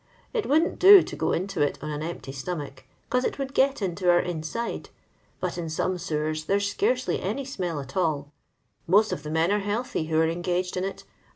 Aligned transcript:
It 0.33 0.47
wouldn't 0.47 0.79
do 0.79 1.03
to 1.03 1.15
go 1.15 1.31
into 1.31 1.61
it 1.61 1.77
on 1.79 1.91
an 1.91 2.01
empty 2.01 2.31
stomach, 2.31 2.85
'cause 3.11 3.23
it 3.23 3.37
would 3.37 3.53
get 3.53 3.83
into 3.83 4.09
our 4.09 4.19
inside. 4.19 4.89
But 5.39 5.59
in 5.59 5.69
some 5.69 5.99
sewers 5.99 6.45
there 6.45 6.59
's 6.59 6.71
scarcely 6.71 7.21
any 7.21 7.45
smell 7.45 7.79
at 7.79 7.95
all. 7.95 8.31
Afott 8.89 9.11
of 9.11 9.21
the 9.21 9.29
men 9.29 9.51
are 9.51 9.59
healthy 9.59 10.05
who 10.05 10.17
are 10.17 10.27
engaged 10.27 10.75
in 10.75 10.83
it; 10.85 11.01
and 11.03 11.03
whf. 11.03 11.17